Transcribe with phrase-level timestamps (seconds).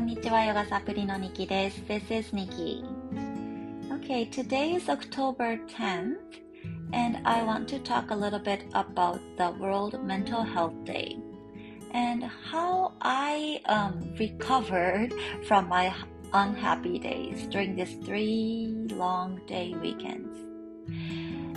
[0.00, 1.82] んにちは、ヨガサプリのニキです。
[1.86, 2.82] This is Nikki.
[3.90, 6.16] Okay, today is October 10th,
[6.94, 11.18] and I want to talk a little bit about the World Mental Health Day
[11.92, 15.12] and how I um, recovered
[15.46, 15.92] from my
[16.32, 20.46] unhappy days during these three long day weekends.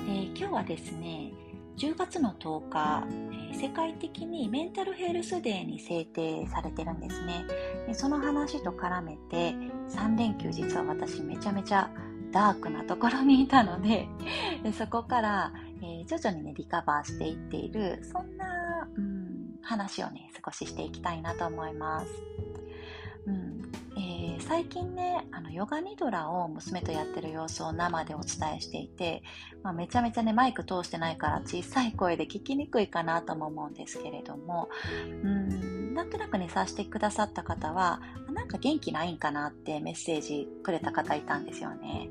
[0.10, 1.32] え今日はですね、
[1.78, 3.23] 10月の10日、え
[3.55, 7.45] 世界的にメンタルヘルスデーに制定されてるんですね。
[7.87, 9.55] でその話と絡めて
[9.91, 11.91] 3連休実は私めちゃめちゃ
[12.33, 14.09] ダークなところにいたので
[14.63, 22.07] でそこから、えー、徐々にねリカバーしていっているそんな、うん、話をね少ししていきたいなと思います。
[23.27, 23.63] うん、
[24.47, 29.23] 最近ねあのヨガニドラを娘とやってる様子を生でお伝えしていて、
[29.63, 34.69] まあ、めちゃめちゃねマイク通してないから小さい声で聞きにくいかなとも思うんですけれども
[35.23, 38.01] うんなんとなくねさしてくださった方は
[38.33, 42.09] なんか元気ないんかなってメッセージくれた方いたんですよね、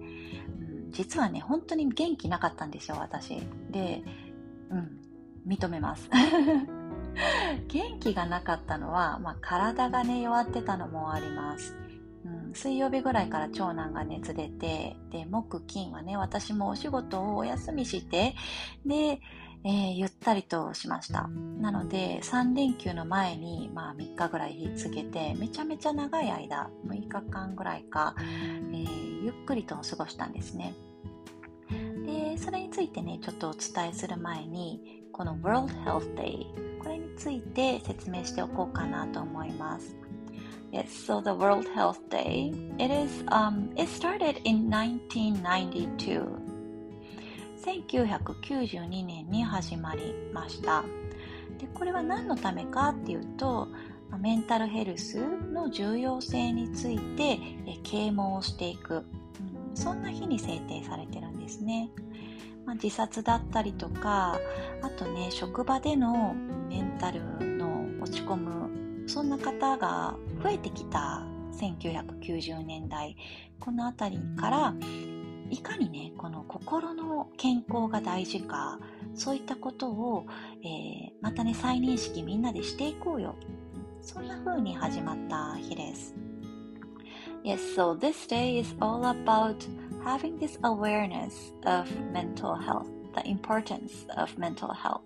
[0.59, 3.41] うん、実はね本当に元気なかったんですよ私。
[3.69, 4.03] で
[4.71, 4.99] うん
[5.47, 6.09] 認めます。
[7.67, 11.75] 元気がなかったのは、まあ、体がね弱ってたのもあります、
[12.53, 18.35] 水曜日ぐらいから長男が熱出てで木金はね私もお仕事をお休みして
[18.85, 19.19] で、
[19.63, 30.73] えー、ゆったりとしましたなので3連休の前に、まあ、3日ぐらい日付けてめちゃめちゃ長い間6日間ぐらいか、えー、ゆっくりと過ごしたんですね
[32.05, 36.45] でそれについてねちょっとお伝えする前にこの World Health Day
[36.81, 40.02] これについて説明しておこうかなと思います。
[40.73, 46.25] Yes, so the World Health Day, it is, um, it started in 1992.
[47.63, 50.83] 1992年に始まりました。
[51.59, 53.67] でこれは何のためかっていうと、
[54.19, 57.37] メンタルヘルスの重要性について
[57.83, 59.05] 啓蒙をしていく、うん、
[59.75, 61.91] そんな日に制定されてるんですね。
[62.65, 64.39] まあ、自殺だったりとか
[64.81, 66.33] あとね職場での
[66.67, 67.21] メンタル
[67.57, 73.15] の落ち込むそんな方が増えてきた1990年代
[73.59, 74.73] この辺りから
[75.49, 78.79] いかにねこの心の健康が大事か
[79.13, 80.25] そういったことを、
[80.63, 83.35] えー、またね再認識みんなでしていこうよ
[84.01, 86.15] そんな風に始まった日です
[87.43, 89.67] Yes, so this day is all about
[90.03, 95.01] having this awareness of mental health, the importance of mental health.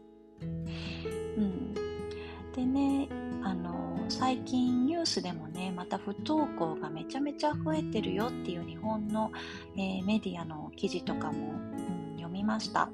[1.36, 1.74] うん、
[2.54, 3.10] でね、
[4.10, 9.32] 最近ニュースでもね、また不登校がめちゃめちゃ増えてるよっていう日本の、
[9.76, 12.90] えー、メディアの記事とかも、うん、読みました。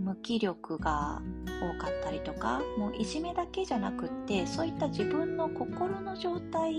[0.00, 1.20] 無気力が
[1.60, 6.74] 多かったりとかもういじめだけじゃなくってそういった自分の心の状態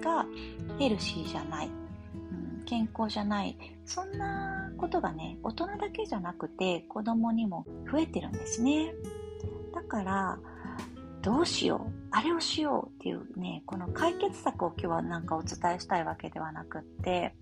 [0.00, 0.26] が
[0.78, 8.94] ヘルシーじゃないうん健康じゃないそんなことがね大人だけじゃなくて子供にも増えてるんですね
[9.74, 10.38] だから
[11.22, 17.34] どうしようあれをしようっていうねこの解決策を今日はなんかお伝えしたいわけではなくって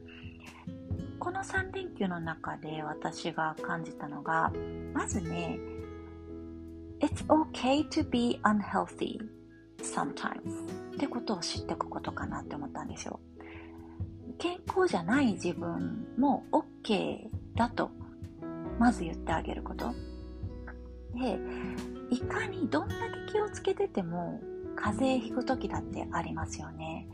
[1.18, 4.52] この3連休の中で私が感じたのが
[4.92, 5.58] まずね
[7.00, 9.18] It's okay to be unhealthy
[9.82, 13.20] sometimes ってことを知っておくことかなって思ったんですよ。
[14.38, 17.90] 健康じゃない自分も OK だと
[18.78, 19.92] まず言ってあげること。
[21.14, 21.38] で
[22.10, 22.94] いかにどんだ
[23.26, 24.40] け気をつけてても
[24.80, 27.06] 風邪ひく時だってありますよね、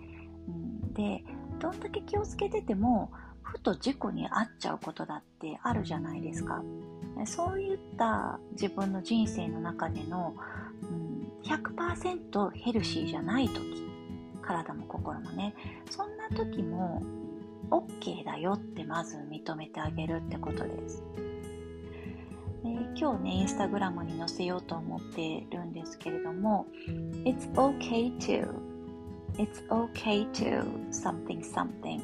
[0.48, 1.24] うん、で
[1.58, 3.10] どんだけ気をつけてても
[3.42, 6.62] ふと事故に遭っちゃうことだってあるじゃないですか。
[7.26, 10.34] そういった自分の人生の中での、
[10.82, 13.86] うん、100%ヘルシーじゃない時
[14.42, 15.54] 体も心もね
[15.90, 17.02] そんな時も
[17.70, 21.02] OK だよってまず認めてあげるってことです。
[22.96, 26.66] 今日ねインスタグラムに載せようと思ってるんですけれども
[27.24, 28.48] It's okay to
[29.36, 32.00] It's okay to something something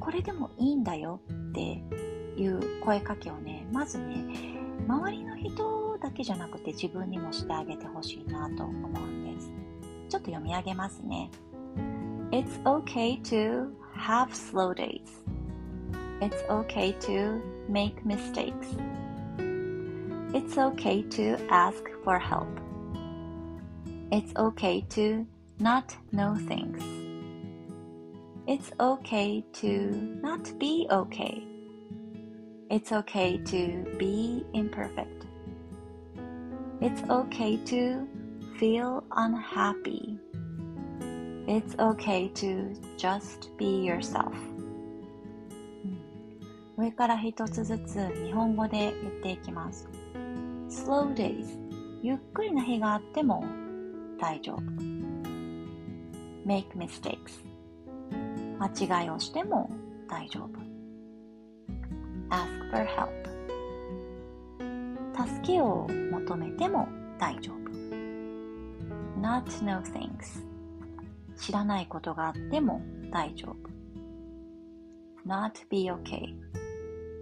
[0.00, 1.20] これでもいいんだよ
[1.50, 1.82] って
[2.36, 4.24] いう声かけをねまずね
[4.88, 9.52] 周りの人だけじゃなくて自分にもしてあげてほしいなと思うんです
[10.08, 11.30] ちょっと読み上げますね
[12.32, 15.20] It's okay to have slow days.
[16.22, 18.68] It's okay to make mistakes.
[20.33, 22.59] It's okay to ask for help.
[24.11, 25.25] It's okay to
[25.59, 26.81] not know things.
[28.47, 31.43] It's okay to not be okay.
[32.69, 35.25] It's okay to be imperfect.
[36.81, 38.07] It's okay to
[38.57, 40.19] feel unhappy.
[41.47, 44.35] It's okay to just be yourself.
[46.77, 49.89] 上から一つずつ日本語で言っていきます。
[50.72, 51.58] Slow days
[52.02, 53.44] ゆっくりな日があっても
[54.18, 54.62] 大丈夫。
[56.46, 57.44] make mistakes
[58.58, 59.70] 間違いをしても
[60.08, 60.48] 大丈夫。
[62.30, 63.10] ask for help
[65.14, 66.88] 助けを求めても
[67.18, 67.56] 大丈夫。
[69.20, 70.42] not know things
[71.36, 72.80] 知らないことがあっても
[73.10, 73.56] 大丈夫。
[75.26, 76.34] not be okay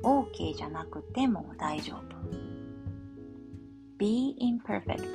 [0.04, 2.49] OK じゃなくても大丈夫。
[4.00, 5.06] Be imperfect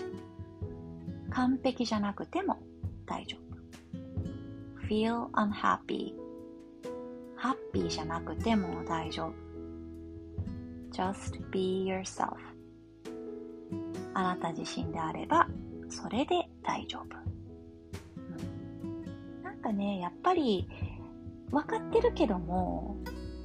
[1.32, 2.60] 完璧じゃなくても
[3.08, 4.88] 大丈夫。
[4.88, 6.14] feel unhappy
[7.36, 9.34] ハッピーじゃなくても大丈夫。
[10.92, 12.38] just be yourself
[14.14, 15.50] あなた自身であれば
[15.90, 17.18] それで大丈夫。
[18.18, 20.70] うん、なんかね、やっぱり
[21.52, 22.98] 分かってるけども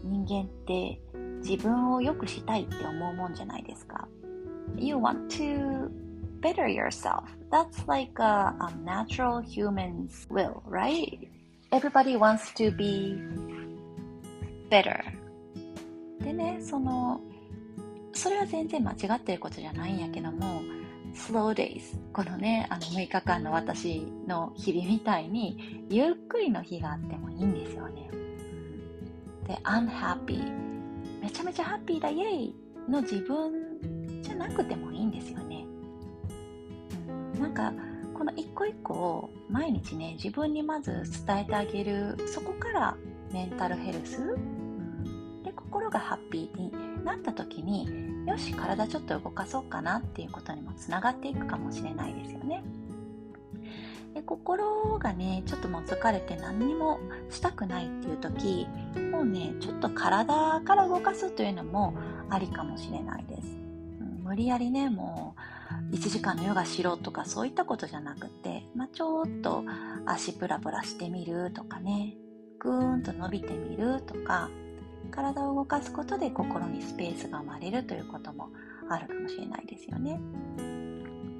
[0.04, 1.00] 人間って
[1.42, 4.06] 自分を良くしたいって思うもんじゃないですか。
[4.76, 5.90] You want to
[6.40, 7.24] better yourself.
[7.50, 11.28] That's like a, a natural human's will, right?
[11.72, 13.18] Everybody wants to be
[14.70, 15.02] better.
[16.20, 17.20] でね、その、
[18.12, 20.62] それは全然間違ってることじゃないんやけども、
[21.14, 28.10] slow days このねあの6日間の私の日々みたいにゆっくりの日があってもいいんですよね、
[29.46, 30.42] で unhappy
[31.20, 32.54] めちゃめちゃハッピーだイエイ
[32.88, 33.69] の自分
[34.30, 35.66] じゃなくてもいいんですよね、
[37.40, 37.72] なんか
[38.14, 42.96] この一個一個を毎日ね自分にまず伝えてあげるそこから
[43.32, 44.36] メンタルヘルス、
[45.42, 46.72] で心がハッピーに
[47.04, 47.88] なった時に
[48.28, 52.62] よし体ちょっと動かそうかなっていうことにもつながっていくかもしれないですよね。
[54.14, 57.00] で心がねちょっともう疲れて何にも
[57.30, 58.68] したくないっていう時
[59.10, 61.94] もうねちょっと体から動かすというのも
[62.28, 63.59] ありかもしれないです、
[64.30, 65.34] 無理やりねも
[65.90, 69.64] う1時間のヨガしろとかそういったことじゃなくて、まあ、ちょっと
[70.06, 72.14] 足ブラブラしてみるとかね
[72.60, 74.48] ぐーんと伸びてみるとか
[75.10, 78.50] 体を動かすことで心にスペースが生まれるということも
[78.88, 80.20] あるかもしれないですよね。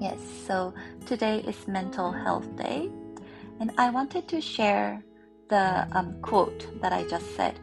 [0.01, 0.73] Yes, so
[1.05, 2.89] today is Mental Health Day,
[3.61, 5.01] and I wanted to share
[5.47, 7.53] the um, quote that I just said.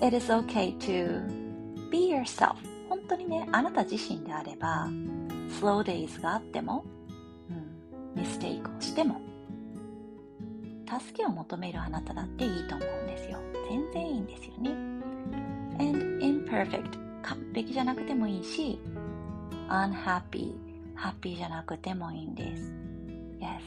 [0.00, 1.22] It is okay to
[1.90, 2.58] be yourself.
[3.08, 4.88] 当にね、あなた自身であれば、
[5.60, 6.84] slow days があっても、
[7.50, 9.20] うん、ミステイクをしても、
[10.86, 13.38] 助けを求めるあなただっていいと思うんですよ。
[13.68, 14.98] 全然いいんですよね。
[15.78, 18.78] and imperfect 完璧じゃなくてもいいし
[19.68, 20.54] unhappy
[20.94, 22.72] ハッピーじゃなくてもいいんです
[23.40, 23.60] yes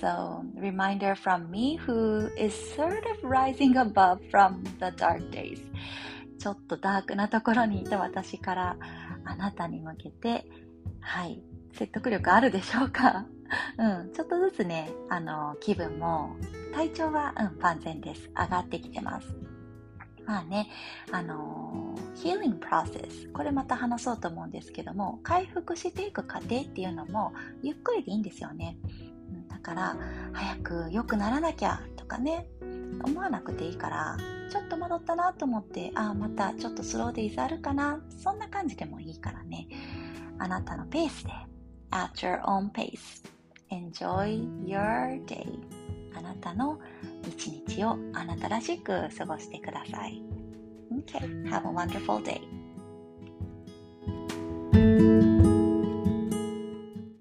[0.00, 5.60] so reminder from me who is sort of rising above from the dark days
[6.48, 8.76] ちょっとダークなところにいた私から
[9.26, 10.46] あなたに向けて
[10.98, 11.42] はい
[11.74, 13.26] 説得力あるでしょうか？
[13.76, 16.36] うん、ちょっとずつね、あの、気分も、
[16.74, 18.28] 体調は、うん、万全です。
[18.30, 19.34] 上がってきてます。
[20.26, 20.68] まあね、
[21.10, 28.78] あのヒーリングプロセス、これまた話そうと思うんですけども、回復していく過程っていうのも、ゆっくりでいいんですよね。
[29.48, 29.96] だから、
[30.32, 32.48] 早く良くならなきゃとかね、
[33.04, 34.16] 思わなくていいから、
[34.48, 39.68] ちょっと戻ったなと思って、ああ、またちょっとスローデイズあるかな、そんな感じでもいいからね、
[40.38, 41.32] あなたのペースで、
[41.90, 43.22] at your own pace,
[43.70, 45.46] enjoy your day.
[46.16, 46.78] あなたの
[47.26, 50.22] 一日をあなたらしく過ごしてください。
[51.06, 52.40] Okay, have a wonderful day.